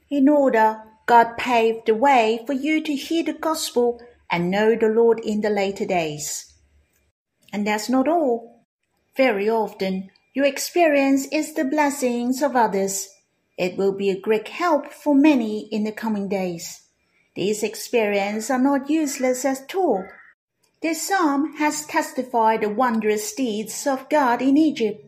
In 0.10 0.28
order, 0.28 0.82
God 1.06 1.38
paved 1.38 1.88
the 1.88 1.96
way 1.96 2.44
for 2.46 2.54
you 2.54 2.82
to 2.84 2.96
hear 2.96 3.24
the 3.24 3.34
gospel 3.34 4.02
and 4.30 4.52
know 4.52 4.76
the 4.76 4.88
Lord 4.88 5.20
in 5.20 5.42
the 5.42 5.50
later 5.50 5.86
days. 5.86 6.54
And 7.54 7.66
that's 7.66 7.90
not 7.90 8.08
all. 8.08 8.66
Very 9.16 9.50
often, 9.50 10.10
your 10.34 10.46
experience 10.46 11.28
is 11.32 11.54
the 11.54 11.64
blessings 11.64 12.42
of 12.42 12.56
others. 12.56 13.08
It 13.58 13.78
will 13.78 13.94
be 13.94 14.10
a 14.10 14.20
great 14.20 14.50
help 14.50 14.92
for 14.92 15.16
many 15.16 15.70
in 15.72 15.86
the 15.86 15.92
coming 15.92 16.28
days. 16.28 16.82
These 17.36 17.64
experiences 17.64 18.50
are 18.50 18.60
not 18.60 18.90
useless 18.90 19.46
at 19.46 19.74
all 19.74 20.04
this 20.86 21.08
psalm 21.08 21.56
has 21.58 21.86
testified 21.88 22.62
the 22.62 22.70
wondrous 22.70 23.34
deeds 23.34 23.88
of 23.88 24.08
God 24.08 24.40
in 24.40 24.56
Egypt. 24.56 25.05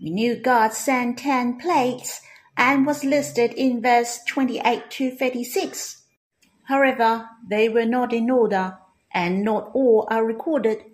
We 0.00 0.08
knew 0.08 0.36
God 0.36 0.72
sent 0.72 1.18
ten 1.18 1.58
plagues 1.58 2.22
and 2.56 2.86
was 2.86 3.04
listed 3.04 3.52
in 3.52 3.82
verse 3.82 4.20
28 4.26 4.90
to 4.92 5.14
36. 5.14 6.04
However, 6.64 7.28
they 7.46 7.68
were 7.68 7.84
not 7.84 8.14
in 8.14 8.30
order, 8.30 8.78
and 9.12 9.42
not 9.42 9.70
all 9.74 10.08
are 10.10 10.24
recorded. 10.24 10.84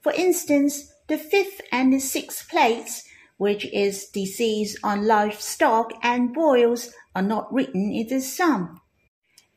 For 0.00 0.12
instance, 0.12 0.92
the 1.08 1.18
fifth 1.18 1.60
and 1.72 1.92
the 1.92 1.98
sixth 1.98 2.48
plagues, 2.48 3.02
which 3.36 3.64
is 3.72 4.06
disease 4.06 4.78
on 4.84 5.08
livestock 5.08 5.92
and 6.00 6.32
boils, 6.32 6.92
are 7.16 7.22
not 7.22 7.52
written 7.52 7.90
in 7.90 8.06
this 8.06 8.32
psalm. 8.32 8.80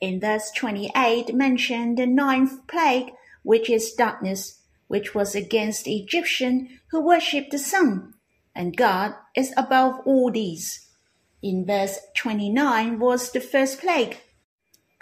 In 0.01 0.19
verse 0.19 0.49
28 0.55 1.35
mentioned 1.35 1.99
the 1.99 2.07
ninth 2.07 2.65
plague 2.67 3.11
which 3.43 3.69
is 3.69 3.93
darkness, 3.93 4.61
which 4.87 5.13
was 5.13 5.35
against 5.35 5.85
the 5.85 5.95
Egyptian 5.95 6.79
who 6.89 7.05
worshipped 7.05 7.51
the 7.51 7.59
sun, 7.59 8.14
and 8.55 8.77
God 8.77 9.13
is 9.35 9.53
above 9.57 9.99
all 10.05 10.31
these. 10.31 10.87
In 11.41 11.65
verse 11.65 11.99
29 12.15 12.99
was 12.99 13.31
the 13.31 13.39
first 13.41 13.79
plague. 13.79 14.17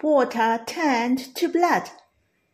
Water 0.01 0.59
turned 0.65 1.35
to 1.35 1.47
blood. 1.47 1.89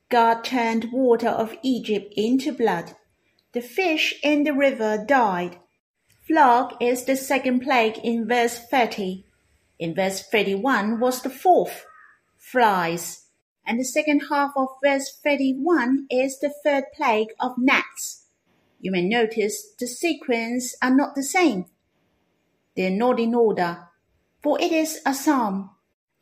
God 0.10 0.44
turned 0.44 0.92
water 0.92 1.30
of 1.30 1.56
Egypt 1.64 2.14
into 2.16 2.52
blood. 2.52 2.96
The 3.54 3.62
fish 3.62 4.20
in 4.22 4.44
the 4.44 4.54
river 4.54 5.04
died. 5.08 5.58
Flock 6.28 6.78
is 6.82 7.06
the 7.06 7.16
second 7.16 7.62
plague 7.62 7.98
in 8.04 8.28
verse 8.28 8.60
30. 8.60 9.26
In 9.80 9.96
verse 9.96 10.22
31 10.22 11.00
was 11.00 11.22
the 11.22 11.30
fourth. 11.30 11.86
Flies 12.38 13.30
and 13.70 13.80
the 13.80 13.86
second 13.86 14.22
half 14.32 14.52
of 14.56 14.68
verse 14.84 15.20
31 15.24 16.08
is 16.10 16.40
the 16.40 16.52
third 16.64 16.86
plague 16.96 17.30
of 17.40 17.52
gnats. 17.60 18.26
You 18.80 18.92
may 18.92 19.02
notice 19.02 19.74
the 19.78 19.88
sequence 19.88 20.76
are 20.82 20.94
not 20.96 21.16
the 21.16 21.24
same. 21.24 21.66
They're 22.76 22.90
not 22.90 23.20
in 23.20 23.36
order, 23.36 23.88
for 24.42 24.60
it 24.62 24.72
is 24.72 25.02
a 25.06 25.14
psalm. 25.14 25.72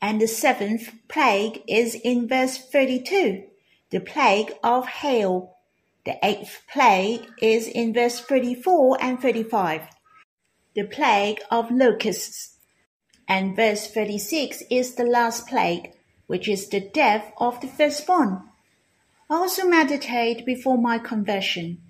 And 0.02 0.22
the 0.22 0.28
seventh 0.28 0.92
plague 1.08 1.62
is 1.68 1.96
in 1.96 2.28
verse 2.28 2.58
32, 2.58 3.44
the 3.90 4.00
plague 4.00 4.52
of 4.64 4.88
hail. 4.88 5.58
The 6.06 6.18
eighth 6.24 6.64
plague 6.72 7.28
is 7.42 7.68
in 7.68 7.94
verse 7.94 8.20
34 8.22 8.98
and 9.02 9.22
35, 9.22 9.82
the 10.74 10.86
plague 10.86 11.40
of 11.52 11.70
locusts. 11.70 12.58
And 13.28 13.56
verse 13.56 13.88
36 13.88 14.64
is 14.72 14.96
the 14.96 15.04
last 15.04 15.48
plague, 15.48 15.92
which 16.28 16.48
is 16.48 16.70
the 16.70 16.80
death 16.80 17.34
of 17.38 17.60
the 17.60 17.68
firstborn. 17.68 18.44
I 19.30 19.36
also 19.36 19.68
meditate 19.68 20.46
before 20.46 20.78
my 20.78 20.98
conversion. 20.98 21.87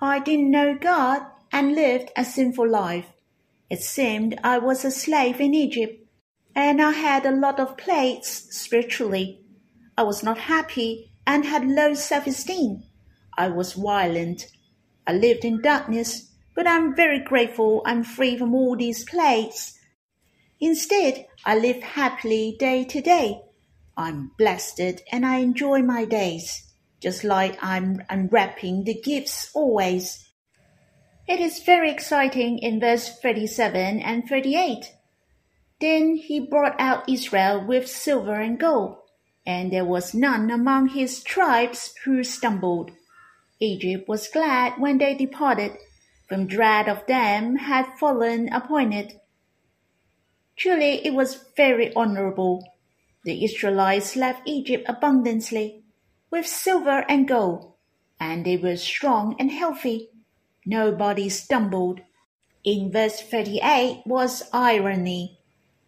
I 0.00 0.18
didn't 0.18 0.50
know 0.50 0.76
God 0.78 1.22
and 1.52 1.74
lived 1.74 2.10
a 2.16 2.24
sinful 2.24 2.68
life. 2.68 3.06
It 3.70 3.80
seemed 3.80 4.38
I 4.44 4.58
was 4.58 4.84
a 4.84 4.90
slave 4.90 5.40
in 5.40 5.54
Egypt, 5.54 6.06
and 6.54 6.80
I 6.82 6.92
had 6.92 7.24
a 7.26 7.30
lot 7.30 7.58
of 7.58 7.76
plagues 7.76 8.48
spiritually. 8.50 9.40
I 9.96 10.02
was 10.02 10.22
not 10.22 10.38
happy 10.38 11.12
and 11.26 11.44
had 11.44 11.66
low 11.66 11.94
self 11.94 12.26
esteem. 12.26 12.82
I 13.36 13.48
was 13.48 13.72
violent. 13.74 14.48
I 15.06 15.12
lived 15.12 15.44
in 15.44 15.62
darkness, 15.62 16.32
but 16.54 16.66
I'm 16.66 16.94
very 16.94 17.18
grateful 17.18 17.82
I'm 17.84 18.04
free 18.04 18.36
from 18.36 18.54
all 18.54 18.76
these 18.76 19.04
plagues. 19.04 19.78
Instead, 20.60 21.26
I 21.44 21.58
live 21.58 21.82
happily 21.82 22.56
day 22.58 22.84
to 22.84 23.00
day 23.00 23.42
I'm 23.96 24.32
blessed 24.36 24.80
and 25.12 25.24
I 25.24 25.36
enjoy 25.36 25.80
my 25.82 26.04
days, 26.04 26.73
just 27.04 27.22
like 27.22 27.58
I'm 27.62 28.02
unwrapping 28.08 28.84
the 28.84 28.94
gifts 28.94 29.50
always. 29.52 30.26
It 31.28 31.38
is 31.38 31.62
very 31.62 31.90
exciting 31.90 32.58
in 32.58 32.80
verse 32.80 33.20
37 33.20 34.00
and 34.00 34.26
38. 34.26 34.90
Then 35.82 36.16
he 36.16 36.40
brought 36.40 36.74
out 36.80 37.06
Israel 37.06 37.62
with 37.62 37.90
silver 37.90 38.40
and 38.40 38.58
gold, 38.58 38.96
and 39.44 39.70
there 39.70 39.84
was 39.84 40.14
none 40.14 40.50
among 40.50 40.88
his 40.88 41.22
tribes 41.22 41.94
who 42.06 42.24
stumbled. 42.24 42.90
Egypt 43.60 44.08
was 44.08 44.28
glad 44.28 44.80
when 44.80 44.96
they 44.96 45.14
departed, 45.14 45.76
from 46.26 46.46
dread 46.46 46.88
of 46.88 47.06
them 47.06 47.56
had 47.56 47.98
fallen 47.98 48.50
upon 48.50 48.94
it. 48.94 49.20
Truly 50.56 51.06
it 51.06 51.12
was 51.12 51.44
very 51.54 51.92
honorable 51.94 52.64
the 53.24 53.44
Israelites 53.44 54.16
left 54.16 54.42
Egypt 54.46 54.84
abundantly, 54.88 55.83
with 56.34 56.48
silver 56.48 57.04
and 57.08 57.28
gold, 57.28 57.74
and 58.18 58.44
they 58.44 58.56
were 58.56 58.76
strong 58.76 59.36
and 59.38 59.52
healthy. 59.52 60.10
nobody 60.66 61.28
stumbled. 61.28 62.00
In 62.64 62.90
verse 62.90 63.20
38 63.20 64.02
was 64.04 64.42
irony. 64.52 65.38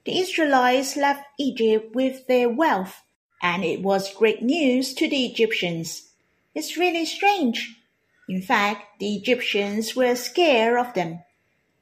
The 0.05 0.21
Israelites 0.21 0.97
left 0.97 1.25
Egypt 1.37 1.97
with 1.97 2.29
their 2.29 2.49
wealth, 2.49 3.03
and 3.43 3.65
it 3.65 3.83
was 3.83 4.15
great 4.15 4.41
news 4.41 4.95
to 4.95 5.09
the 5.09 5.26
Egyptians. 5.26 6.12
It's 6.55 6.76
really 6.76 7.07
strange. 7.07 7.81
In 8.29 8.41
fact, 8.41 9.00
the 9.00 9.17
Egyptians 9.17 9.97
were 9.97 10.15
scared 10.15 10.79
of 10.79 10.95
them, 10.95 11.25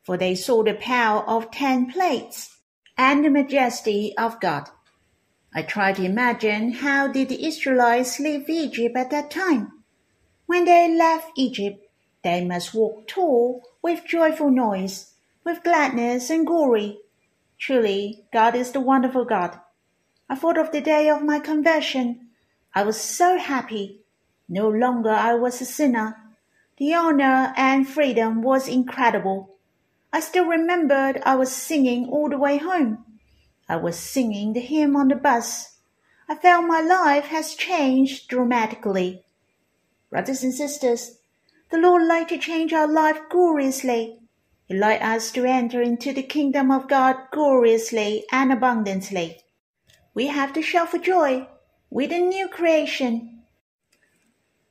for 0.05 0.17
they 0.17 0.35
saw 0.35 0.63
the 0.63 0.73
power 0.73 1.23
of 1.29 1.51
ten 1.51 1.93
plates 1.93 2.57
and 2.97 3.23
the 3.23 3.29
majesty 3.29 4.17
of 4.17 4.41
God. 4.41 4.71
I 5.57 5.63
try 5.63 5.93
to 5.93 6.05
imagine 6.05 6.73
how 6.73 7.07
did 7.07 7.29
the 7.29 7.47
Israelites 7.47 8.19
leave 8.19 8.49
Egypt 8.49 8.97
at 8.97 9.11
that 9.11 9.31
time. 9.31 9.85
When 10.47 10.65
they 10.65 10.93
left 10.93 11.31
Egypt, 11.37 11.87
they 12.25 12.45
must 12.45 12.75
walk 12.75 13.07
tall 13.07 13.63
with 13.81 14.05
joyful 14.05 14.51
noise, 14.51 15.13
with 15.45 15.63
gladness 15.63 16.29
and 16.29 16.45
glory. 16.45 16.99
Truly, 17.59 18.25
God 18.33 18.57
is 18.57 18.73
the 18.73 18.81
wonderful 18.81 19.25
God. 19.25 19.61
I 20.29 20.35
thought 20.35 20.59
of 20.59 20.73
the 20.73 20.81
day 20.81 21.09
of 21.09 21.23
my 21.23 21.39
conversion. 21.39 22.31
I 22.75 22.83
was 22.83 23.01
so 23.01 23.39
happy. 23.39 24.01
No 24.49 24.69
longer 24.69 25.11
I 25.11 25.35
was 25.35 25.61
a 25.61 25.65
sinner. 25.65 26.17
The 26.79 26.95
honor 26.95 27.55
and 27.57 27.89
freedom 27.89 28.43
was 28.43 28.67
incredible. 28.67 29.55
I 30.13 30.19
still 30.19 30.47
remembered 30.47 31.23
I 31.25 31.37
was 31.37 31.55
singing 31.55 32.09
all 32.09 32.29
the 32.29 32.39
way 32.39 32.57
home. 32.57 33.05
I 33.69 33.77
was 33.77 33.99
singing 33.99 34.53
the 34.53 34.61
hymn 34.61 34.95
on 34.97 35.09
the 35.09 35.17
bus. 35.17 35.79
I 36.29 36.35
felt 36.35 36.67
my 36.67 36.81
life 36.81 37.27
has 37.27 37.55
changed 37.55 38.29
dramatically. 38.29 39.25
Brothers 40.11 40.43
and 40.43 40.55
sisters, 40.55 41.19
the 41.71 41.79
Lord 41.79 42.07
likes 42.07 42.31
to 42.31 42.39
change 42.39 42.73
our 42.73 42.87
life 42.87 43.19
gloriously. 43.31 44.21
He 44.67 44.75
likes 44.75 45.05
us 45.05 45.33
to 45.33 45.45
enter 45.45 45.83
into 45.83 46.13
the 46.13 46.23
kingdom 46.23 46.71
of 46.71 46.89
God 46.89 47.17
gloriously 47.33 48.25
and 48.31 48.53
abundantly. 48.53 49.41
We 50.15 50.29
have 50.29 50.53
to 50.53 50.63
shout 50.63 50.91
for 50.91 50.99
joy 50.99 51.49
with 51.91 52.13
a 52.13 52.21
new 52.21 52.49
creation. 52.49 53.43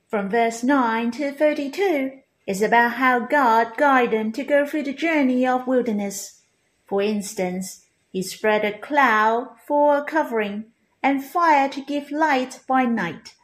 From 0.08 0.30
verse 0.30 0.62
9 0.62 1.10
to 1.12 1.32
32 1.32 2.20
is 2.46 2.62
about 2.62 2.92
how 2.92 3.20
God 3.20 3.76
guided 3.76 4.18
them 4.18 4.32
to 4.32 4.44
go 4.44 4.66
through 4.66 4.84
the 4.84 4.92
journey 4.92 5.46
of 5.46 5.66
wilderness. 5.66 6.42
For 6.86 7.02
instance, 7.02 7.83
he 8.14 8.22
spread 8.22 8.64
a 8.64 8.78
cloud 8.78 9.48
for 9.66 9.98
a 9.98 10.04
covering, 10.04 10.66
and 11.02 11.24
fire 11.24 11.68
to 11.68 11.80
give 11.80 12.12
light 12.12 12.60
by 12.68 12.84
night. 12.84 13.34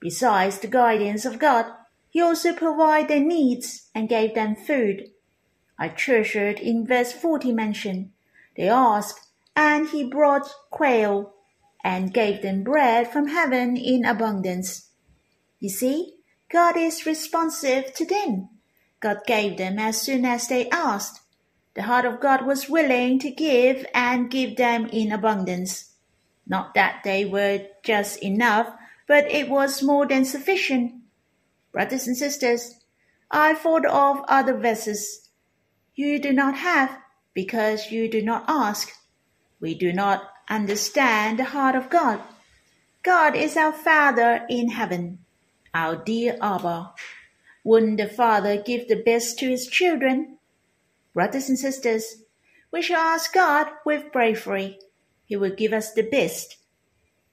Besides 0.00 0.58
the 0.58 0.66
guidance 0.66 1.24
of 1.24 1.38
God, 1.38 1.66
he 2.08 2.20
also 2.20 2.52
provided 2.52 3.08
their 3.08 3.24
needs 3.24 3.88
and 3.94 4.08
gave 4.08 4.34
them 4.34 4.56
food. 4.56 5.12
I 5.78 5.90
treasured 5.90 6.58
in 6.58 6.84
verse 6.84 7.12
40 7.12 7.52
mention. 7.52 8.12
They 8.56 8.68
asked, 8.68 9.28
and 9.54 9.88
he 9.88 10.02
brought 10.02 10.50
quail 10.70 11.32
and 11.84 12.12
gave 12.12 12.42
them 12.42 12.64
bread 12.64 13.12
from 13.12 13.28
heaven 13.28 13.76
in 13.76 14.04
abundance. 14.04 14.88
You 15.60 15.68
see, 15.68 16.16
God 16.50 16.76
is 16.76 17.06
responsive 17.06 17.94
to 17.94 18.04
them. 18.04 18.48
God 18.98 19.18
gave 19.24 19.56
them 19.56 19.78
as 19.78 20.02
soon 20.02 20.24
as 20.24 20.48
they 20.48 20.68
asked. 20.70 21.20
The 21.74 21.82
heart 21.82 22.04
of 22.04 22.20
God 22.20 22.44
was 22.44 22.68
willing 22.68 23.18
to 23.20 23.30
give 23.30 23.86
and 23.94 24.30
give 24.30 24.56
them 24.56 24.86
in 24.86 25.12
abundance. 25.12 25.92
Not 26.46 26.74
that 26.74 27.02
they 27.04 27.24
were 27.24 27.66
just 27.84 28.18
enough, 28.22 28.74
but 29.06 29.30
it 29.30 29.48
was 29.48 29.82
more 29.82 30.06
than 30.06 30.24
sufficient. 30.24 30.94
Brothers 31.72 32.08
and 32.08 32.16
sisters, 32.16 32.80
I 33.30 33.54
thought 33.54 33.86
of 33.86 34.24
other 34.26 34.56
verses. 34.56 35.28
You 35.94 36.18
do 36.18 36.32
not 36.32 36.56
have 36.56 36.98
because 37.34 37.92
you 37.92 38.08
do 38.08 38.20
not 38.20 38.44
ask. 38.48 38.92
We 39.60 39.74
do 39.74 39.92
not 39.92 40.24
understand 40.48 41.38
the 41.38 41.44
heart 41.44 41.76
of 41.76 41.88
God. 41.88 42.20
God 43.04 43.36
is 43.36 43.56
our 43.56 43.72
Father 43.72 44.44
in 44.50 44.70
heaven, 44.70 45.20
our 45.72 45.94
dear 45.94 46.36
Abba. 46.42 46.92
Wouldn't 47.62 47.98
the 47.98 48.08
Father 48.08 48.60
give 48.60 48.88
the 48.88 49.00
best 49.00 49.38
to 49.38 49.48
his 49.48 49.68
children? 49.68 50.38
Brothers 51.12 51.48
and 51.48 51.58
sisters, 51.58 52.22
we 52.72 52.82
shall 52.82 53.00
ask 53.00 53.32
God 53.32 53.66
with 53.84 54.12
bravery. 54.12 54.78
He 55.24 55.36
will 55.36 55.54
give 55.54 55.72
us 55.72 55.92
the 55.92 56.02
best. 56.08 56.56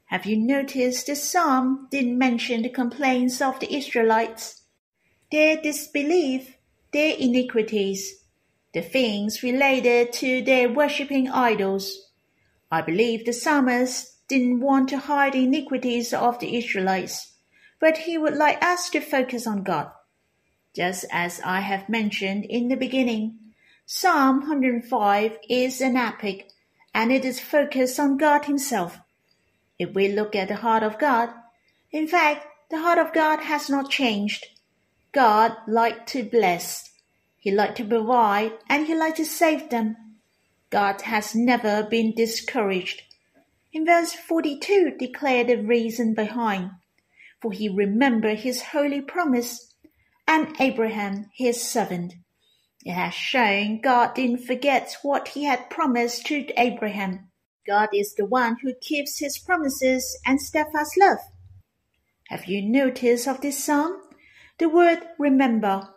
Have 0.06 0.26
you 0.26 0.38
noticed 0.38 1.08
the 1.08 1.16
psalm 1.16 1.88
didn't 1.92 2.18
mention 2.18 2.62
the 2.62 2.70
complaints 2.70 3.42
of 3.42 3.60
the 3.60 3.76
Israelites? 3.76 4.64
Their 5.32 5.62
disbelief, 5.62 6.56
their 6.94 7.16
iniquities, 7.18 8.24
the 8.74 8.82
things 8.82 9.44
related 9.44 10.14
to 10.14 10.42
their 10.42 10.70
worshipping 10.70 11.30
idols. 11.30 12.10
I 12.72 12.82
believe 12.82 13.26
the 13.26 13.34
psalmist 13.34 14.28
didn't 14.28 14.60
want 14.60 14.90
to 14.90 14.98
hide 14.98 15.34
the 15.34 15.44
iniquities 15.44 16.14
of 16.14 16.40
the 16.40 16.58
Israelites, 16.58 17.34
but 17.80 17.98
he 17.98 18.18
would 18.18 18.36
like 18.36 18.64
us 18.64 18.90
to 18.92 19.02
focus 19.02 19.46
on 19.46 19.64
God. 19.64 19.92
Just 20.76 21.06
as 21.12 21.42
I 21.44 21.62
have 21.62 21.90
mentioned 21.90 22.46
in 22.46 22.68
the 22.68 22.76
beginning, 22.76 23.40
Psalm 23.90 24.42
105 24.42 25.38
is 25.48 25.80
an 25.80 25.96
epic 25.96 26.50
and 26.94 27.10
it 27.10 27.24
is 27.24 27.40
focused 27.40 27.98
on 27.98 28.18
God 28.18 28.44
Himself. 28.44 29.00
If 29.80 29.94
we 29.94 30.10
look 30.10 30.36
at 30.36 30.50
the 30.50 30.58
heart 30.58 30.84
of 30.84 31.00
God, 31.00 31.30
in 31.94 32.06
fact, 32.06 32.46
the 32.70 32.82
heart 32.82 32.98
of 32.98 33.14
God 33.14 33.40
has 33.44 33.70
not 33.70 33.90
changed. 33.90 34.46
God 35.14 35.56
liked 35.70 36.10
to 36.10 36.24
bless, 36.24 36.92
He 37.38 37.50
liked 37.50 37.78
to 37.78 37.86
provide, 37.86 38.52
and 38.68 38.88
He 38.88 38.94
liked 38.94 39.16
to 39.18 39.26
save 39.26 39.70
them. 39.70 39.96
God 40.70 41.04
has 41.04 41.34
never 41.34 41.82
been 41.90 42.14
discouraged. 42.14 43.04
In 43.72 43.86
verse 43.86 44.12
42 44.12 44.98
declare 45.00 45.46
the 45.46 45.64
reason 45.64 46.14
behind. 46.14 46.72
For 47.42 47.54
he 47.54 47.70
remembered 47.70 48.40
his 48.40 48.62
holy 48.62 49.00
promise 49.00 49.74
and 50.28 50.54
Abraham 50.60 51.30
his 51.34 51.64
servant. 51.64 52.16
It 52.88 52.94
has 52.94 53.14
shown 53.14 53.82
God 53.82 54.16
didn't 54.16 54.46
forget 54.46 54.96
what 55.02 55.28
he 55.28 55.44
had 55.44 55.70
promised 55.70 56.26
to 56.28 56.48
Abraham. 56.56 57.30
God 57.68 57.90
is 57.94 58.16
the 58.16 58.26
one 58.26 58.56
who 58.64 58.74
keeps 58.80 59.20
his 59.20 59.38
promises 59.38 60.18
and 60.26 60.42
steadfast 60.42 60.98
love. 60.98 61.18
Have 62.30 62.46
you 62.46 62.62
noticed 62.62 63.28
of 63.28 63.42
this 63.42 63.62
psalm? 63.62 64.02
The 64.58 64.70
word 64.70 65.00
remember 65.20 65.90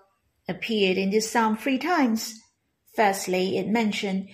appeared 0.48 0.98
in 0.98 1.10
this 1.10 1.30
psalm 1.30 1.56
three 1.56 1.78
times. 1.78 2.40
Firstly, 2.96 3.56
it 3.56 3.68
mentioned, 3.68 4.28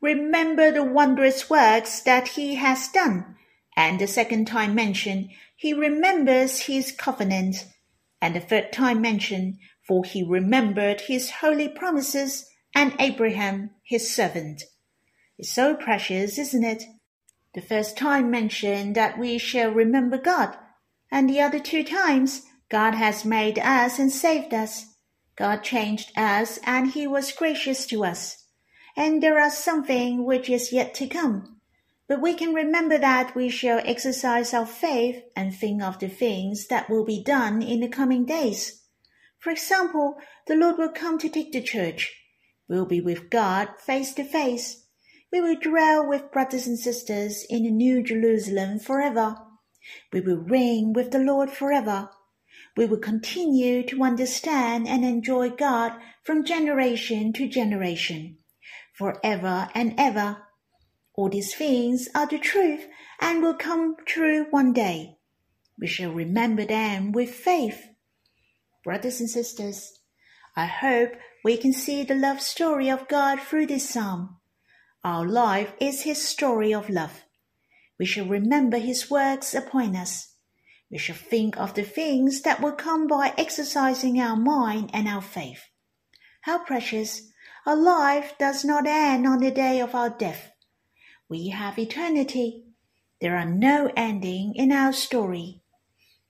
remember 0.00 0.72
the 0.72 0.84
wondrous 0.84 1.50
works 1.50 2.00
that 2.00 2.28
he 2.28 2.54
has 2.54 2.88
done. 2.88 3.36
And 3.76 4.00
the 4.00 4.06
second 4.06 4.46
time 4.46 4.74
mentioned, 4.74 5.28
he 5.56 5.74
remembers 5.74 6.60
his 6.60 6.90
covenant. 6.90 7.66
And 8.22 8.34
the 8.34 8.40
third 8.40 8.72
time 8.72 9.02
mentioned, 9.02 9.58
for 9.88 10.04
he 10.04 10.22
remembered 10.22 11.00
his 11.00 11.30
holy 11.30 11.68
promises 11.68 12.46
and 12.74 12.94
Abraham 13.00 13.70
his 13.82 14.14
servant. 14.14 14.62
It's 15.38 15.50
so 15.50 15.74
precious, 15.74 16.38
isn't 16.38 16.62
it? 16.62 16.84
The 17.54 17.62
first 17.62 17.96
time 17.96 18.30
mentioned 18.30 18.94
that 18.94 19.18
we 19.18 19.38
shall 19.38 19.70
remember 19.70 20.18
God, 20.18 20.56
and 21.10 21.28
the 21.28 21.40
other 21.40 21.58
two 21.58 21.82
times 21.82 22.42
God 22.68 22.94
has 22.94 23.24
made 23.24 23.58
us 23.58 23.98
and 23.98 24.12
saved 24.12 24.52
us. 24.52 24.94
God 25.36 25.62
changed 25.62 26.12
us 26.16 26.58
and 26.64 26.90
he 26.90 27.06
was 27.06 27.32
gracious 27.32 27.86
to 27.86 28.04
us. 28.04 28.44
And 28.96 29.22
there 29.22 29.40
are 29.40 29.50
something 29.50 30.24
which 30.24 30.50
is 30.50 30.72
yet 30.72 30.92
to 30.94 31.06
come. 31.06 31.60
But 32.08 32.20
we 32.20 32.34
can 32.34 32.52
remember 32.52 32.98
that 32.98 33.34
we 33.34 33.48
shall 33.48 33.80
exercise 33.84 34.52
our 34.52 34.66
faith 34.66 35.22
and 35.36 35.54
think 35.54 35.82
of 35.82 35.98
the 35.98 36.08
things 36.08 36.66
that 36.66 36.90
will 36.90 37.04
be 37.04 37.22
done 37.22 37.62
in 37.62 37.80
the 37.80 37.88
coming 37.88 38.26
days. 38.26 38.82
For 39.38 39.50
example, 39.50 40.16
the 40.46 40.56
Lord 40.56 40.78
will 40.78 40.90
come 40.90 41.18
to 41.18 41.28
take 41.28 41.52
the 41.52 41.62
church. 41.62 42.12
We'll 42.68 42.86
be 42.86 43.00
with 43.00 43.30
God 43.30 43.68
face 43.78 44.12
to 44.14 44.24
face. 44.24 44.84
We 45.32 45.40
will 45.40 45.56
dwell 45.56 46.06
with 46.06 46.32
brothers 46.32 46.66
and 46.66 46.78
sisters 46.78 47.46
in 47.48 47.62
the 47.62 47.70
New 47.70 48.02
Jerusalem 48.02 48.78
forever. 48.78 49.36
We 50.12 50.20
will 50.20 50.38
reign 50.38 50.92
with 50.92 51.12
the 51.12 51.18
Lord 51.18 51.50
forever. 51.50 52.10
We 52.76 52.86
will 52.86 52.98
continue 52.98 53.82
to 53.84 54.02
understand 54.02 54.88
and 54.88 55.04
enjoy 55.04 55.50
God 55.50 55.92
from 56.24 56.44
generation 56.44 57.32
to 57.34 57.48
generation, 57.48 58.38
forever 58.94 59.70
and 59.74 59.94
ever. 59.98 60.38
All 61.14 61.28
these 61.28 61.54
things 61.54 62.08
are 62.14 62.26
the 62.26 62.38
truth 62.38 62.86
and 63.20 63.42
will 63.42 63.54
come 63.54 63.96
true 64.04 64.46
one 64.50 64.72
day. 64.72 65.18
We 65.78 65.86
shall 65.86 66.12
remember 66.12 66.64
them 66.64 67.12
with 67.12 67.30
faith 67.30 67.88
brothers 68.88 69.20
and 69.20 69.28
sisters, 69.28 70.00
I 70.56 70.64
hope 70.64 71.10
we 71.44 71.58
can 71.58 71.74
see 71.74 72.04
the 72.04 72.14
love 72.14 72.40
story 72.40 72.88
of 72.88 73.06
God 73.06 73.38
through 73.38 73.66
this 73.66 73.90
psalm. 73.90 74.38
Our 75.04 75.26
life 75.26 75.74
is 75.78 76.04
His 76.04 76.26
story 76.26 76.72
of 76.72 76.88
love. 76.88 77.24
We 77.98 78.06
shall 78.06 78.24
remember 78.24 78.78
His 78.78 79.10
works 79.10 79.54
upon 79.54 79.94
us. 79.94 80.32
We 80.90 80.96
shall 80.96 81.16
think 81.16 81.58
of 81.58 81.74
the 81.74 81.82
things 81.82 82.40
that 82.40 82.62
will 82.62 82.72
come 82.72 83.06
by 83.06 83.34
exercising 83.36 84.18
our 84.18 84.36
mind 84.36 84.88
and 84.94 85.06
our 85.06 85.20
faith. 85.20 85.64
How 86.40 86.64
precious! 86.64 87.30
Our 87.66 87.76
life 87.76 88.38
does 88.38 88.64
not 88.64 88.86
end 88.86 89.26
on 89.26 89.40
the 89.40 89.50
day 89.50 89.82
of 89.82 89.94
our 89.94 90.08
death. 90.08 90.52
We 91.28 91.48
have 91.48 91.78
eternity. 91.78 92.64
There 93.20 93.36
are 93.36 93.44
no 93.44 93.92
ending 93.94 94.54
in 94.54 94.72
our 94.72 94.94
story. 94.94 95.60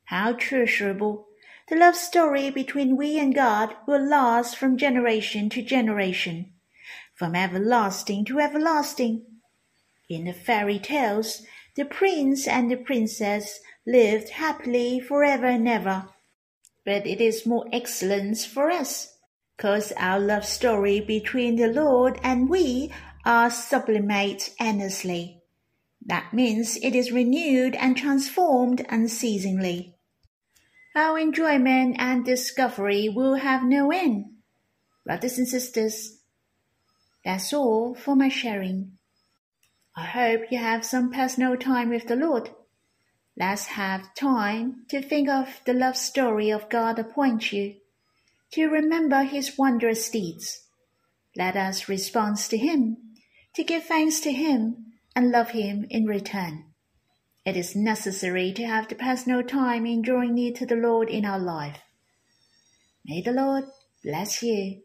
How 0.06 0.32
treasurable! 0.32 1.27
The 1.70 1.76
love 1.76 1.96
story 1.96 2.48
between 2.48 2.96
we 2.96 3.18
and 3.18 3.34
God 3.34 3.76
will 3.86 4.02
last 4.02 4.56
from 4.56 4.78
generation 4.78 5.50
to 5.50 5.60
generation, 5.60 6.54
from 7.14 7.34
everlasting 7.34 8.24
to 8.26 8.40
everlasting. 8.40 9.26
In 10.08 10.24
the 10.24 10.32
fairy 10.32 10.78
tales, 10.78 11.42
the 11.76 11.84
prince 11.84 12.48
and 12.48 12.70
the 12.70 12.76
princess 12.76 13.60
lived 13.86 14.30
happily 14.30 14.98
forever 14.98 15.44
and 15.44 15.68
ever. 15.68 16.08
But 16.86 17.06
it 17.06 17.20
is 17.20 17.44
more 17.44 17.66
excellence 17.70 18.46
for 18.46 18.70
us, 18.70 19.18
cause 19.58 19.92
our 19.98 20.18
love 20.18 20.46
story 20.46 21.00
between 21.00 21.56
the 21.56 21.68
Lord 21.68 22.18
and 22.22 22.48
we 22.48 22.94
are 23.26 23.50
sublimate 23.50 24.54
endlessly. 24.58 25.42
That 26.06 26.32
means 26.32 26.78
it 26.78 26.94
is 26.94 27.12
renewed 27.12 27.74
and 27.74 27.94
transformed 27.94 28.86
unceasingly. 28.88 29.97
Our 30.98 31.16
enjoyment 31.20 31.94
and 32.00 32.24
discovery 32.24 33.08
will 33.08 33.36
have 33.36 33.62
no 33.62 33.92
end. 33.92 34.32
Brothers 35.06 35.38
and 35.38 35.46
sisters, 35.46 36.18
that's 37.24 37.52
all 37.52 37.94
for 37.94 38.16
my 38.16 38.28
sharing. 38.28 38.98
I 39.94 40.06
hope 40.06 40.50
you 40.50 40.58
have 40.58 40.84
some 40.84 41.12
personal 41.12 41.56
time 41.56 41.90
with 41.90 42.08
the 42.08 42.16
Lord. 42.16 42.50
Let's 43.38 43.66
have 43.66 44.12
time 44.16 44.86
to 44.88 45.00
think 45.00 45.28
of 45.28 45.60
the 45.66 45.72
love 45.72 45.96
story 45.96 46.50
of 46.50 46.68
God 46.68 46.98
upon 46.98 47.38
you, 47.52 47.76
to 48.54 48.66
remember 48.66 49.22
His 49.22 49.56
wondrous 49.56 50.10
deeds. 50.10 50.66
Let 51.36 51.54
us 51.54 51.88
respond 51.88 52.38
to 52.38 52.58
Him, 52.58 52.96
to 53.54 53.62
give 53.62 53.84
thanks 53.84 54.18
to 54.22 54.32
Him, 54.32 54.94
and 55.14 55.30
love 55.30 55.50
Him 55.50 55.86
in 55.90 56.06
return. 56.06 56.64
It 57.48 57.56
is 57.56 57.74
necessary 57.74 58.52
to 58.52 58.66
have 58.66 58.88
the 58.88 58.94
personal 58.94 59.42
time 59.42 59.86
in 59.86 60.02
drawing 60.02 60.34
near 60.34 60.52
to 60.52 60.66
the 60.66 60.76
Lord 60.76 61.08
in 61.08 61.24
our 61.24 61.38
life. 61.38 61.78
May 63.06 63.22
the 63.22 63.32
Lord 63.32 63.64
bless 64.04 64.42
you. 64.42 64.82